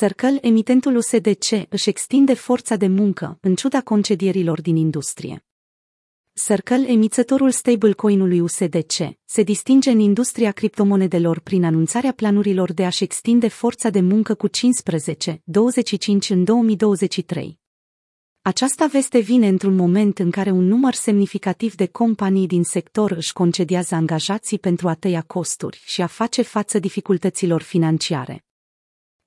Circle, 0.00 0.38
emitentul 0.40 0.96
USDC, 0.96 1.66
își 1.68 1.88
extinde 1.88 2.34
forța 2.34 2.76
de 2.76 2.86
muncă, 2.86 3.38
în 3.40 3.54
ciuda 3.54 3.80
concedierilor 3.80 4.60
din 4.60 4.76
industrie. 4.76 5.44
Circle, 6.32 6.88
emițătorul 6.88 7.50
stablecoin-ului 7.50 8.40
USDC, 8.40 8.94
se 9.24 9.42
distinge 9.42 9.90
în 9.90 9.98
industria 9.98 10.52
criptomonedelor 10.52 11.40
prin 11.40 11.64
anunțarea 11.64 12.12
planurilor 12.12 12.72
de 12.72 12.84
a-și 12.84 13.02
extinde 13.04 13.48
forța 13.48 13.90
de 13.90 14.00
muncă 14.00 14.34
cu 14.34 14.48
15-25 14.48 14.52
în 16.28 16.44
2023. 16.44 17.58
Aceasta 18.42 18.86
veste 18.86 19.18
vine 19.18 19.48
într-un 19.48 19.74
moment 19.74 20.18
în 20.18 20.30
care 20.30 20.50
un 20.50 20.66
număr 20.66 20.94
semnificativ 20.94 21.74
de 21.74 21.86
companii 21.86 22.46
din 22.46 22.64
sector 22.64 23.10
își 23.10 23.32
concediază 23.32 23.94
angajații 23.94 24.58
pentru 24.58 24.88
a 24.88 24.94
tăia 24.94 25.22
costuri 25.22 25.82
și 25.84 26.02
a 26.02 26.06
face 26.06 26.42
față 26.42 26.78
dificultăților 26.78 27.62
financiare. 27.62 28.42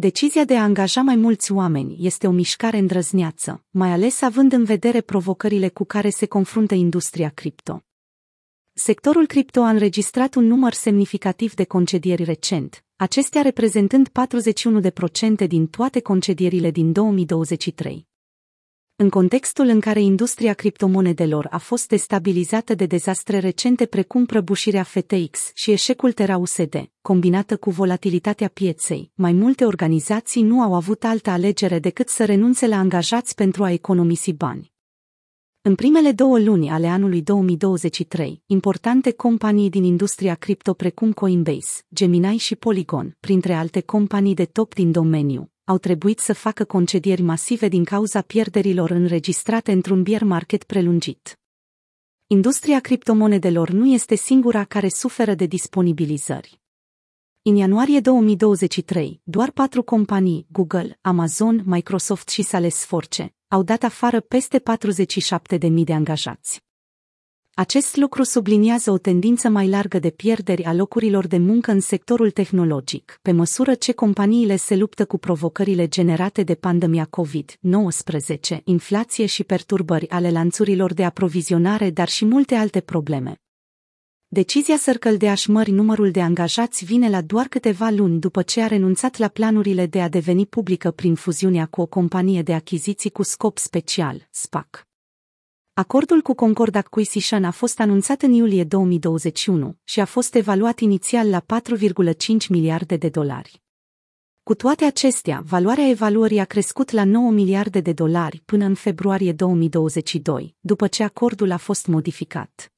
Decizia 0.00 0.44
de 0.44 0.56
a 0.56 0.62
angaja 0.62 1.02
mai 1.02 1.16
mulți 1.16 1.52
oameni 1.52 1.96
este 2.00 2.26
o 2.26 2.30
mișcare 2.30 2.78
îndrăzneață, 2.78 3.64
mai 3.70 3.90
ales 3.90 4.22
având 4.22 4.52
în 4.52 4.64
vedere 4.64 5.00
provocările 5.00 5.68
cu 5.68 5.84
care 5.84 6.10
se 6.10 6.26
confruntă 6.26 6.74
industria 6.74 7.28
cripto. 7.28 7.82
Sectorul 8.72 9.26
cripto 9.26 9.60
a 9.60 9.68
înregistrat 9.68 10.34
un 10.34 10.46
număr 10.46 10.72
semnificativ 10.72 11.54
de 11.54 11.64
concedieri 11.64 12.24
recent, 12.24 12.84
acestea 12.96 13.42
reprezentând 13.42 14.08
41% 15.44 15.46
din 15.46 15.66
toate 15.66 16.00
concedierile 16.00 16.70
din 16.70 16.92
2023 16.92 18.07
în 19.00 19.08
contextul 19.08 19.66
în 19.66 19.80
care 19.80 20.00
industria 20.00 20.52
criptomonedelor 20.52 21.46
a 21.50 21.58
fost 21.58 21.88
destabilizată 21.88 22.74
de 22.74 22.86
dezastre 22.86 23.38
recente 23.38 23.86
precum 23.86 24.26
prăbușirea 24.26 24.82
FTX 24.82 25.50
și 25.54 25.70
eșecul 25.70 26.12
Terra 26.12 26.36
USD, 26.36 26.90
combinată 27.00 27.56
cu 27.56 27.70
volatilitatea 27.70 28.48
pieței, 28.48 29.10
mai 29.14 29.32
multe 29.32 29.64
organizații 29.64 30.42
nu 30.42 30.62
au 30.62 30.74
avut 30.74 31.04
altă 31.04 31.30
alegere 31.30 31.78
decât 31.78 32.08
să 32.08 32.24
renunțe 32.24 32.66
la 32.66 32.76
angajați 32.76 33.34
pentru 33.34 33.64
a 33.64 33.70
economisi 33.70 34.32
bani. 34.32 34.72
În 35.62 35.74
primele 35.74 36.12
două 36.12 36.38
luni 36.38 36.70
ale 36.70 36.86
anului 36.86 37.22
2023, 37.22 38.42
importante 38.46 39.12
companii 39.12 39.70
din 39.70 39.84
industria 39.84 40.34
cripto 40.34 40.72
precum 40.72 41.12
Coinbase, 41.12 41.82
Gemini 41.94 42.36
și 42.36 42.56
Polygon, 42.56 43.16
printre 43.20 43.52
alte 43.52 43.80
companii 43.80 44.34
de 44.34 44.44
top 44.44 44.74
din 44.74 44.92
domeniu, 44.92 45.50
au 45.68 45.78
trebuit 45.78 46.18
să 46.18 46.32
facă 46.32 46.64
concedieri 46.64 47.22
masive 47.22 47.68
din 47.68 47.84
cauza 47.84 48.20
pierderilor 48.20 48.90
înregistrate 48.90 49.72
într-un 49.72 50.02
bear 50.02 50.22
market 50.22 50.64
prelungit. 50.64 51.38
Industria 52.26 52.80
criptomonedelor 52.80 53.70
nu 53.70 53.86
este 53.86 54.14
singura 54.14 54.64
care 54.64 54.88
suferă 54.88 55.34
de 55.34 55.46
disponibilizări. 55.46 56.60
În 57.42 57.56
ianuarie 57.56 58.00
2023, 58.00 59.20
doar 59.24 59.50
patru 59.50 59.82
companii, 59.82 60.46
Google, 60.50 60.98
Amazon, 61.00 61.62
Microsoft 61.64 62.28
și 62.28 62.42
Salesforce, 62.42 63.34
au 63.48 63.62
dat 63.62 63.82
afară 63.82 64.20
peste 64.20 64.62
47.000 65.60 65.84
de 65.84 65.92
angajați. 65.92 66.67
Acest 67.58 67.96
lucru 67.96 68.22
subliniază 68.22 68.90
o 68.90 68.98
tendință 68.98 69.48
mai 69.48 69.68
largă 69.68 69.98
de 69.98 70.10
pierderi 70.10 70.64
a 70.64 70.72
locurilor 70.72 71.26
de 71.26 71.38
muncă 71.38 71.70
în 71.70 71.80
sectorul 71.80 72.30
tehnologic, 72.30 73.18
pe 73.22 73.32
măsură 73.32 73.74
ce 73.74 73.92
companiile 73.92 74.56
se 74.56 74.76
luptă 74.76 75.04
cu 75.04 75.18
provocările 75.18 75.88
generate 75.88 76.42
de 76.42 76.54
pandemia 76.54 77.08
COVID-19, 77.08 78.62
inflație 78.64 79.26
și 79.26 79.44
perturbări 79.44 80.08
ale 80.08 80.30
lanțurilor 80.30 80.94
de 80.94 81.04
aprovizionare, 81.04 81.90
dar 81.90 82.08
și 82.08 82.24
multe 82.24 82.54
alte 82.54 82.80
probleme. 82.80 83.40
Decizia 84.28 84.76
Circle 84.76 85.16
de 85.16 85.28
a-și 85.28 85.50
mări 85.50 85.70
numărul 85.70 86.10
de 86.10 86.20
angajați 86.20 86.84
vine 86.84 87.08
la 87.08 87.20
doar 87.20 87.46
câteva 87.46 87.90
luni 87.90 88.20
după 88.20 88.42
ce 88.42 88.62
a 88.62 88.66
renunțat 88.66 89.16
la 89.16 89.28
planurile 89.28 89.86
de 89.86 90.00
a 90.00 90.08
deveni 90.08 90.46
publică 90.46 90.90
prin 90.90 91.14
fuziunea 91.14 91.66
cu 91.66 91.80
o 91.80 91.86
companie 91.86 92.42
de 92.42 92.54
achiziții 92.54 93.10
cu 93.10 93.22
scop 93.22 93.58
special, 93.58 94.28
SPAC. 94.30 94.87
Acordul 95.78 96.20
cu 96.20 96.34
Concord 96.34 96.74
Acquisition 96.74 97.44
a 97.44 97.50
fost 97.50 97.80
anunțat 97.80 98.22
în 98.22 98.32
iulie 98.32 98.64
2021 98.64 99.76
și 99.84 100.00
a 100.00 100.04
fost 100.04 100.34
evaluat 100.34 100.78
inițial 100.78 101.30
la 101.30 101.40
4,5 101.40 102.48
miliarde 102.48 102.96
de 102.96 103.08
dolari. 103.08 103.62
Cu 104.42 104.54
toate 104.54 104.84
acestea, 104.84 105.42
valoarea 105.44 105.88
evaluării 105.88 106.38
a 106.38 106.44
crescut 106.44 106.90
la 106.90 107.04
9 107.04 107.30
miliarde 107.30 107.80
de 107.80 107.92
dolari 107.92 108.42
până 108.44 108.64
în 108.64 108.74
februarie 108.74 109.32
2022, 109.32 110.54
după 110.60 110.86
ce 110.86 111.02
acordul 111.02 111.50
a 111.50 111.56
fost 111.56 111.86
modificat. 111.86 112.72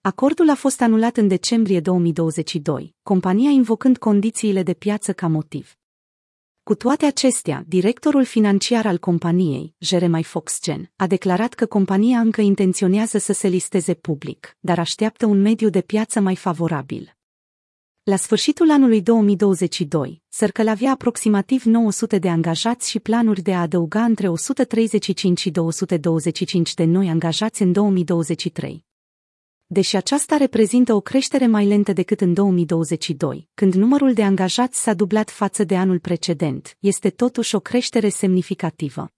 Acordul 0.00 0.50
a 0.50 0.54
fost 0.54 0.80
anulat 0.80 1.16
în 1.16 1.28
decembrie 1.28 1.80
2022, 1.80 2.94
compania 3.02 3.50
invocând 3.50 3.98
condițiile 3.98 4.62
de 4.62 4.74
piață 4.74 5.12
ca 5.12 5.26
motiv. 5.26 5.79
Cu 6.70 6.76
toate 6.76 7.06
acestea, 7.06 7.64
directorul 7.66 8.24
financiar 8.24 8.86
al 8.86 8.98
companiei, 8.98 9.74
Jeremy 9.78 10.22
Foxgen, 10.22 10.92
a 10.96 11.06
declarat 11.06 11.54
că 11.54 11.66
compania 11.66 12.18
încă 12.18 12.40
intenționează 12.40 13.18
să 13.18 13.32
se 13.32 13.48
listeze 13.48 13.94
public, 13.94 14.56
dar 14.60 14.78
așteaptă 14.78 15.26
un 15.26 15.40
mediu 15.40 15.68
de 15.68 15.80
piață 15.80 16.20
mai 16.20 16.36
favorabil. 16.36 17.16
La 18.02 18.16
sfârșitul 18.16 18.70
anului 18.70 19.02
2022, 19.02 20.22
Circle 20.28 20.70
avea 20.70 20.90
aproximativ 20.90 21.62
900 21.62 22.18
de 22.18 22.28
angajați 22.28 22.90
și 22.90 23.00
planuri 23.00 23.42
de 23.42 23.54
a 23.54 23.60
adăuga 23.60 24.04
între 24.04 24.28
135 24.28 25.40
și 25.40 25.50
225 25.50 26.74
de 26.74 26.84
noi 26.84 27.08
angajați 27.08 27.62
în 27.62 27.72
2023 27.72 28.88
deși 29.72 29.96
aceasta 29.96 30.36
reprezintă 30.36 30.94
o 30.94 31.00
creștere 31.00 31.46
mai 31.46 31.66
lentă 31.66 31.92
decât 31.92 32.20
în 32.20 32.34
2022, 32.34 33.48
când 33.54 33.74
numărul 33.74 34.12
de 34.12 34.22
angajați 34.22 34.82
s-a 34.82 34.94
dublat 34.94 35.30
față 35.30 35.64
de 35.64 35.76
anul 35.76 35.98
precedent, 35.98 36.76
este 36.80 37.10
totuși 37.10 37.54
o 37.54 37.60
creștere 37.60 38.08
semnificativă. 38.08 39.12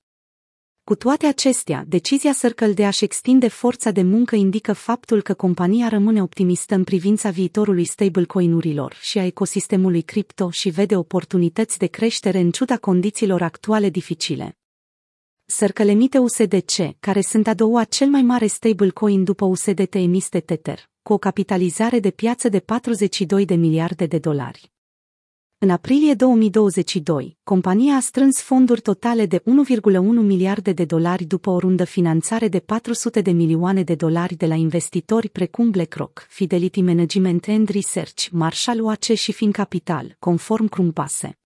Cu 0.84 0.94
toate 0.94 1.26
acestea, 1.26 1.84
decizia 1.86 2.32
Circle 2.32 2.72
de 2.72 2.84
a-și 2.84 3.04
extinde 3.04 3.48
forța 3.48 3.90
de 3.90 4.02
muncă 4.02 4.36
indică 4.36 4.72
faptul 4.72 5.22
că 5.22 5.34
compania 5.34 5.88
rămâne 5.88 6.22
optimistă 6.22 6.74
în 6.74 6.84
privința 6.84 7.30
viitorului 7.30 7.84
stablecoin-urilor 7.84 8.94
și 9.00 9.18
a 9.18 9.24
ecosistemului 9.24 10.02
cripto 10.02 10.50
și 10.50 10.68
vede 10.68 10.96
oportunități 10.96 11.78
de 11.78 11.86
creștere 11.86 12.38
în 12.38 12.50
ciuda 12.50 12.76
condițiilor 12.76 13.42
actuale 13.42 13.90
dificile 13.90 14.56
sărcălemite 15.52 16.18
USDC, 16.18 17.00
care 17.00 17.20
sunt 17.20 17.46
a 17.46 17.54
doua 17.54 17.84
cel 17.84 18.08
mai 18.08 18.22
mare 18.22 18.46
stablecoin 18.46 19.24
după 19.24 19.44
USDT 19.44 19.94
emis 19.94 20.28
de 20.28 20.40
Tether, 20.40 20.90
cu 21.02 21.12
o 21.12 21.18
capitalizare 21.18 22.00
de 22.00 22.10
piață 22.10 22.48
de 22.48 22.60
42 22.60 23.44
de 23.44 23.54
miliarde 23.54 24.06
de 24.06 24.18
dolari. 24.18 24.72
În 25.58 25.70
aprilie 25.70 26.14
2022, 26.14 27.36
compania 27.44 27.94
a 27.94 28.00
strâns 28.00 28.40
fonduri 28.40 28.80
totale 28.80 29.26
de 29.26 29.38
1,1 29.38 29.42
miliarde 30.02 30.72
de 30.72 30.84
dolari 30.84 31.24
după 31.24 31.50
o 31.50 31.58
rundă 31.58 31.84
finanțare 31.84 32.48
de 32.48 32.58
400 32.58 33.20
de 33.20 33.30
milioane 33.30 33.82
de 33.82 33.94
dolari 33.94 34.34
de 34.34 34.46
la 34.46 34.54
investitori 34.54 35.28
precum 35.28 35.70
BlackRock, 35.70 36.26
Fidelity 36.28 36.80
Management 36.80 37.46
and 37.48 37.68
Research, 37.68 38.26
Marshall 38.30 38.80
Wace 38.80 39.14
și 39.14 39.32
Fin 39.32 39.50
Capital, 39.50 40.16
conform 40.18 40.66
Crumpase. 40.66 41.41